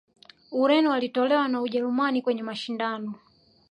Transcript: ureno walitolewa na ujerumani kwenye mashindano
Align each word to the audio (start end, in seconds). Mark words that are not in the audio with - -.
ureno 0.61 0.89
walitolewa 0.89 1.47
na 1.47 1.61
ujerumani 1.61 2.21
kwenye 2.21 2.43
mashindano 2.43 3.15